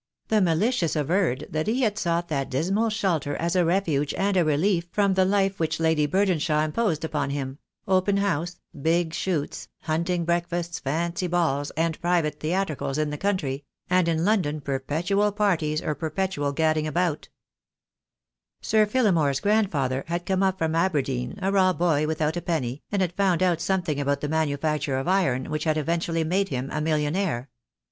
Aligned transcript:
The 0.29 0.41
malicious 0.41 0.95
averred 0.95 1.45
that 1.51 1.67
he 1.67 1.81
had 1.83 1.95
sought 1.95 2.27
that 2.29 2.49
dismal 2.49 2.89
shelter 2.89 3.35
as 3.35 3.55
a 3.55 3.63
refuge 3.63 4.15
and 4.15 4.35
a 4.35 4.43
relief 4.43 4.87
from 4.91 5.13
the 5.13 5.25
life 5.25 5.59
which 5.59 5.79
Lady 5.79 6.07
Burdenshaw 6.07 6.65
imposed 6.65 7.05
upon 7.05 7.29
him— 7.29 7.59
open 7.97 8.17
house, 8.17 8.57
big 8.81 9.13
shoots, 9.13 9.67
hunting 9.81 10.25
breakfasts, 10.25 10.79
fancy 10.79 11.27
balls, 11.27 11.69
and 11.77 12.01
private 12.01 12.39
theatricals 12.39 12.97
in 12.97 13.11
the 13.11 13.17
country; 13.19 13.63
and 13.91 14.07
in 14.07 14.25
London 14.25 14.59
perpetual 14.59 15.31
parties 15.31 15.83
or 15.83 15.93
perpetual 15.93 16.51
gadding 16.51 16.87
about. 16.87 17.29
THE 18.63 18.69
DAY 18.71 18.77
WILL 18.79 18.85
COME. 18.85 18.87
0, 18.87 18.87
Sir 18.87 18.91
Phillimore's 18.91 19.39
grandfather 19.39 20.03
had 20.07 20.25
come 20.25 20.41
up 20.41 20.57
from 20.57 20.73
Aber 20.73 21.03
deen, 21.03 21.37
a 21.43 21.51
raw 21.51 21.73
boy 21.73 22.07
without 22.07 22.35
a 22.35 22.41
penny, 22.41 22.81
and 22.91 23.03
had 23.03 23.13
found 23.13 23.43
out 23.43 23.61
something 23.61 23.99
about 24.01 24.21
the 24.21 24.27
manufacture 24.29 24.97
of 24.97 25.07
iron 25.07 25.51
which 25.51 25.65
had 25.65 25.77
eventually 25.77 26.23
made 26.23 26.49
him 26.49 26.71
a 26.71 26.81
millionaire. 26.81 27.49